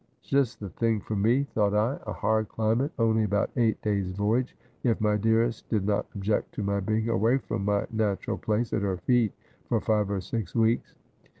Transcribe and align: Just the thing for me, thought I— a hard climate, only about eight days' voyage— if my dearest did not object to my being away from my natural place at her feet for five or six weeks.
Just 0.23 0.59
the 0.59 0.69
thing 0.69 0.99
for 0.99 1.15
me, 1.15 1.43
thought 1.43 1.75
I— 1.75 1.99
a 2.07 2.11
hard 2.13 2.49
climate, 2.49 2.91
only 2.97 3.23
about 3.23 3.51
eight 3.55 3.79
days' 3.83 4.09
voyage— 4.09 4.57
if 4.83 4.99
my 4.99 5.15
dearest 5.15 5.69
did 5.69 5.85
not 5.85 6.07
object 6.15 6.55
to 6.55 6.63
my 6.63 6.79
being 6.79 7.07
away 7.09 7.37
from 7.37 7.65
my 7.65 7.85
natural 7.91 8.39
place 8.39 8.73
at 8.73 8.81
her 8.81 8.97
feet 8.97 9.31
for 9.69 9.79
five 9.79 10.09
or 10.09 10.19
six 10.19 10.55
weeks. 10.55 10.95